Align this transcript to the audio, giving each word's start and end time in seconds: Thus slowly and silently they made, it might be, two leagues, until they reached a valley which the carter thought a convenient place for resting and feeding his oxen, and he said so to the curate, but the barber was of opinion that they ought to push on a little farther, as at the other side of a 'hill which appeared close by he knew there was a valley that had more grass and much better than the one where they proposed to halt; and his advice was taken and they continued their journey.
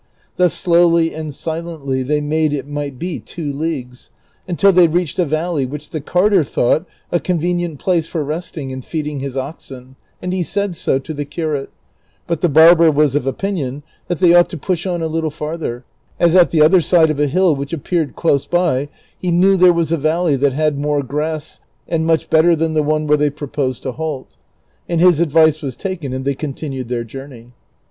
Thus 0.35 0.53
slowly 0.55 1.13
and 1.13 1.31
silently 1.31 2.01
they 2.01 2.21
made, 2.21 2.53
it 2.53 2.67
might 2.67 2.97
be, 2.97 3.19
two 3.19 3.53
leagues, 3.53 4.09
until 4.47 4.71
they 4.73 4.87
reached 4.87 5.19
a 5.19 5.25
valley 5.25 5.63
which 5.63 5.91
the 5.91 6.01
carter 6.01 6.43
thought 6.43 6.87
a 7.11 7.19
convenient 7.19 7.77
place 7.77 8.07
for 8.07 8.23
resting 8.23 8.71
and 8.71 8.83
feeding 8.83 9.19
his 9.19 9.37
oxen, 9.37 9.95
and 10.19 10.33
he 10.33 10.41
said 10.41 10.75
so 10.75 10.97
to 10.97 11.13
the 11.13 11.23
curate, 11.23 11.69
but 12.25 12.41
the 12.41 12.49
barber 12.49 12.89
was 12.89 13.13
of 13.13 13.27
opinion 13.27 13.83
that 14.07 14.17
they 14.17 14.33
ought 14.33 14.49
to 14.49 14.57
push 14.57 14.87
on 14.87 15.03
a 15.03 15.07
little 15.07 15.29
farther, 15.29 15.85
as 16.19 16.33
at 16.33 16.49
the 16.49 16.63
other 16.63 16.81
side 16.81 17.11
of 17.11 17.19
a 17.19 17.27
'hill 17.27 17.55
which 17.55 17.71
appeared 17.71 18.15
close 18.15 18.47
by 18.47 18.89
he 19.19 19.29
knew 19.29 19.55
there 19.55 19.71
was 19.71 19.91
a 19.91 19.97
valley 19.97 20.35
that 20.35 20.53
had 20.53 20.79
more 20.79 21.03
grass 21.03 21.59
and 21.87 22.07
much 22.07 22.27
better 22.27 22.55
than 22.55 22.73
the 22.73 22.81
one 22.81 23.05
where 23.05 23.17
they 23.17 23.29
proposed 23.29 23.83
to 23.83 23.91
halt; 23.91 24.37
and 24.89 24.99
his 24.99 25.19
advice 25.19 25.61
was 25.61 25.75
taken 25.75 26.11
and 26.11 26.25
they 26.25 26.33
continued 26.33 26.89
their 26.89 27.03
journey. 27.03 27.51